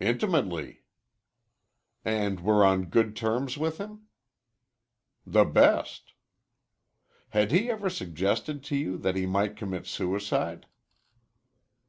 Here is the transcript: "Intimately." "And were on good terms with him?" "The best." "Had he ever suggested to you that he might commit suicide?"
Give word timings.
"Intimately." 0.00 0.82
"And 2.04 2.40
were 2.40 2.64
on 2.64 2.86
good 2.86 3.14
terms 3.14 3.56
with 3.56 3.78
him?" 3.78 4.08
"The 5.24 5.44
best." 5.44 6.14
"Had 7.28 7.52
he 7.52 7.70
ever 7.70 7.88
suggested 7.88 8.64
to 8.64 8.76
you 8.76 8.96
that 8.98 9.14
he 9.14 9.24
might 9.24 9.56
commit 9.56 9.86
suicide?" 9.86 10.66